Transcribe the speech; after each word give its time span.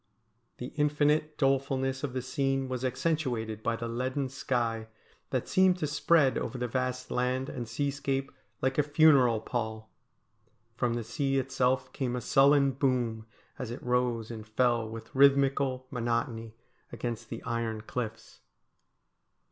The 0.57 0.73
infinite 0.77 1.37
dolefulness 1.37 2.03
of 2.03 2.13
the 2.13 2.23
scene 2.23 2.67
was 2.67 2.83
accentuated 2.83 3.61
by 3.61 3.75
the 3.75 3.87
leaden 3.87 4.29
sky, 4.29 4.87
that 5.29 5.47
seemed 5.47 5.77
to 5.77 5.85
spread 5.85 6.39
over 6.39 6.57
the 6.57 6.67
vast 6.67 7.11
land 7.11 7.49
and 7.49 7.69
seascape 7.69 8.31
like 8.63 8.79
a 8.79 8.81
funeral 8.81 9.39
pall. 9.41 9.91
From 10.75 10.95
the 10.95 11.03
sea 11.03 11.37
itself 11.37 11.93
came 11.93 12.15
a 12.15 12.21
sullen 12.21 12.71
boom 12.71 13.27
as 13.59 13.69
it 13.69 13.83
rose 13.83 14.31
and 14.31 14.47
fell 14.47 14.89
with 14.89 15.13
rhythmical 15.13 15.85
monotony 15.91 16.55
against 16.91 17.29
the 17.29 17.43
iron 17.43 17.81
cliffs. 17.81 18.39